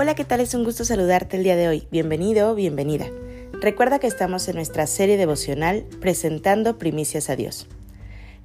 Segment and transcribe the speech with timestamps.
[0.00, 0.38] Hola, ¿qué tal?
[0.38, 1.88] Es un gusto saludarte el día de hoy.
[1.90, 3.06] Bienvenido bienvenida.
[3.54, 7.66] Recuerda que estamos en nuestra serie devocional presentando primicias a Dios,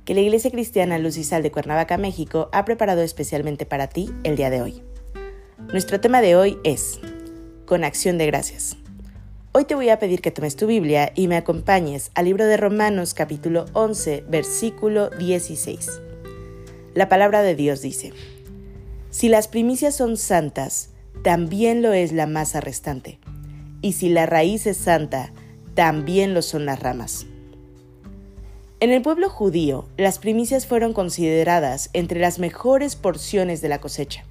[0.03, 4.09] que la Iglesia Cristiana Luz y Sal de Cuernavaca, México, ha preparado especialmente para ti
[4.23, 4.81] el día de hoy.
[5.71, 6.99] Nuestro tema de hoy es
[7.67, 8.75] Con acción de gracias.
[9.51, 12.57] Hoy te voy a pedir que tomes tu Biblia y me acompañes al libro de
[12.57, 16.01] Romanos capítulo 11, versículo 16.
[16.95, 18.11] La palabra de Dios dice,
[19.11, 20.89] Si las primicias son santas,
[21.23, 23.17] también lo es la masa restante.
[23.81, 25.31] Y si la raíz es santa,
[25.73, 27.25] también lo son las ramas.
[28.81, 34.25] En el pueblo judío, las primicias fueron consideradas entre las mejores porciones de la cosecha.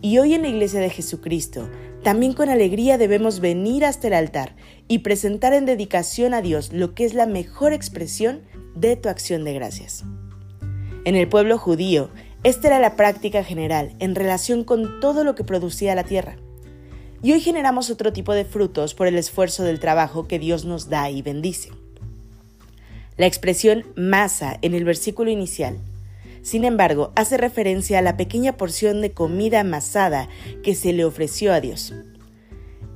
[0.00, 1.68] Y hoy en la Iglesia de Jesucristo,
[2.02, 4.56] también con alegría debemos venir hasta el altar
[4.86, 8.40] y presentar en dedicación a Dios lo que es la mejor expresión
[8.74, 10.04] de tu acción de gracias.
[11.04, 12.10] En el pueblo judío,
[12.44, 16.36] esta era la práctica general en relación con todo lo que producía la tierra.
[17.20, 20.88] Y hoy generamos otro tipo de frutos por el esfuerzo del trabajo que Dios nos
[20.88, 21.70] da y bendice.
[23.16, 25.78] La expresión masa en el versículo inicial,
[26.42, 30.28] sin embargo, hace referencia a la pequeña porción de comida amasada
[30.62, 31.92] que se le ofreció a Dios.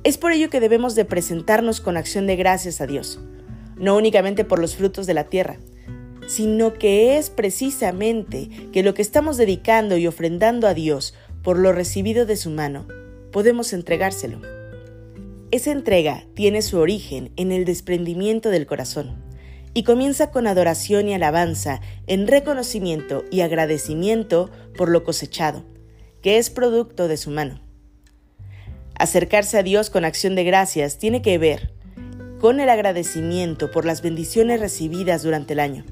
[0.03, 3.19] Es por ello que debemos de presentarnos con acción de gracias a Dios,
[3.75, 5.57] no únicamente por los frutos de la tierra,
[6.27, 11.73] sino que es precisamente que lo que estamos dedicando y ofrendando a Dios por lo
[11.73, 12.87] recibido de su mano,
[13.31, 14.41] podemos entregárselo.
[15.51, 19.21] Esa entrega tiene su origen en el desprendimiento del corazón
[19.73, 25.65] y comienza con adoración y alabanza en reconocimiento y agradecimiento por lo cosechado,
[26.21, 27.61] que es producto de su mano.
[28.95, 31.73] Acercarse a Dios con acción de gracias tiene que ver
[32.39, 35.85] con el agradecimiento por las bendiciones recibidas durante el año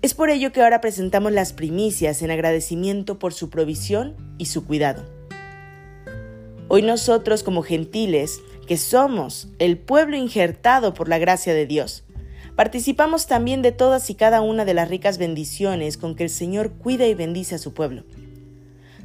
[0.00, 4.64] es por ello que ahora presentamos las primicias en agradecimiento por su provisión y su
[4.64, 5.04] cuidado.
[6.68, 12.04] Hoy nosotros como gentiles, que somos el pueblo injertado por la gracia de Dios,
[12.54, 16.74] participamos también de todas y cada una de las ricas bendiciones con que el Señor
[16.74, 18.04] cuida y bendice a su pueblo.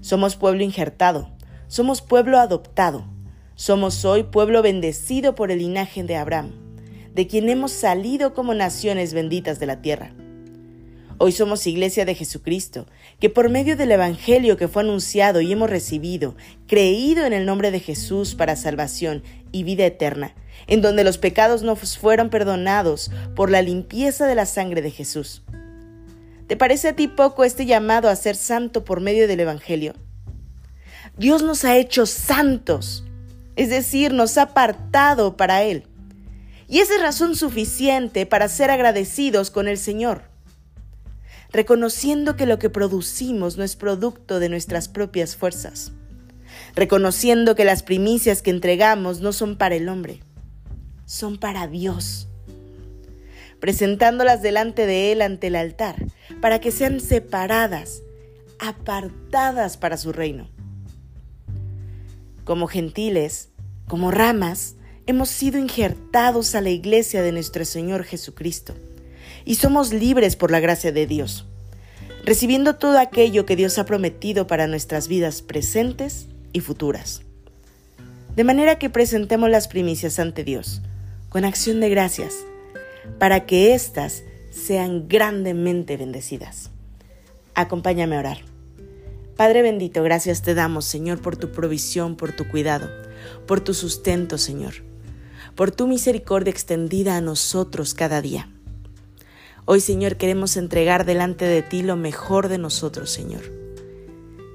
[0.01, 1.31] Somos pueblo injertado,
[1.67, 3.05] somos pueblo adoptado,
[3.55, 6.51] somos hoy pueblo bendecido por el linaje de Abraham,
[7.15, 10.13] de quien hemos salido como naciones benditas de la tierra.
[11.19, 12.87] Hoy somos iglesia de Jesucristo,
[13.19, 16.35] que por medio del Evangelio que fue anunciado y hemos recibido,
[16.67, 20.33] creído en el nombre de Jesús para salvación y vida eterna,
[20.65, 25.43] en donde los pecados nos fueron perdonados por la limpieza de la sangre de Jesús.
[26.47, 29.93] ¿Te parece a ti poco este llamado a ser santo por medio del Evangelio?
[31.15, 33.05] Dios nos ha hecho santos,
[33.55, 35.83] es decir, nos ha apartado para Él.
[36.67, 40.32] Y esa es razón suficiente para ser agradecidos con el Señor
[41.53, 45.91] reconociendo que lo que producimos no es producto de nuestras propias fuerzas,
[46.75, 50.19] reconociendo que las primicias que entregamos no son para el hombre,
[51.05, 52.27] son para Dios,
[53.59, 55.95] presentándolas delante de Él ante el altar,
[56.41, 58.01] para que sean separadas,
[58.57, 60.49] apartadas para su reino.
[62.45, 63.49] Como gentiles,
[63.87, 64.75] como ramas,
[65.05, 68.73] hemos sido injertados a la iglesia de nuestro Señor Jesucristo
[69.45, 71.45] y somos libres por la gracia de Dios,
[72.25, 77.21] recibiendo todo aquello que Dios ha prometido para nuestras vidas presentes y futuras.
[78.35, 80.81] De manera que presentemos las primicias ante Dios
[81.33, 82.45] con acción de gracias,
[83.17, 86.69] para que éstas sean grandemente bendecidas.
[87.55, 88.37] Acompáñame a orar.
[89.35, 92.87] Padre bendito, gracias te damos, Señor, por tu provisión, por tu cuidado,
[93.47, 94.75] por tu sustento, Señor,
[95.55, 98.52] por tu misericordia extendida a nosotros cada día.
[99.65, 103.43] Hoy, Señor, queremos entregar delante de ti lo mejor de nosotros, Señor.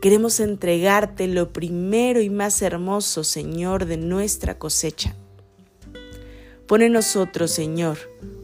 [0.02, 5.16] Queremos entregarte lo primero y más hermoso, Señor, de nuestra cosecha.
[6.66, 7.96] Pone en nosotros, Señor,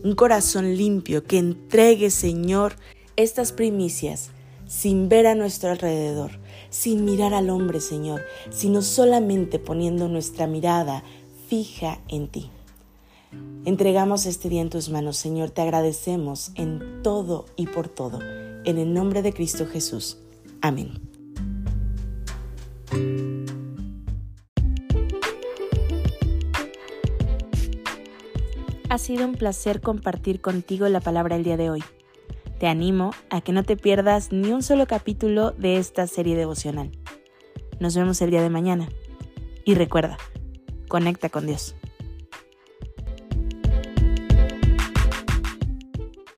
[0.02, 2.76] un corazón limpio que entregue, Señor,
[3.17, 4.31] estas primicias
[4.67, 6.31] sin ver a nuestro alrededor,
[6.70, 11.05] sin mirar al hombre, Señor, sino solamente poniendo nuestra mirada
[11.46, 12.50] fija en ti.
[13.64, 15.50] Entregamos este día en tus manos, Señor.
[15.50, 18.20] Te agradecemos en todo y por todo.
[18.64, 20.19] En el nombre de Cristo Jesús.
[20.60, 21.00] Amén.
[28.90, 31.82] Ha sido un placer compartir contigo la palabra el día de hoy.
[32.60, 36.92] Te animo a que no te pierdas ni un solo capítulo de esta serie devocional.
[37.81, 38.88] Nos vemos el día de mañana.
[39.64, 40.16] Y recuerda,
[40.88, 41.75] conecta con Dios.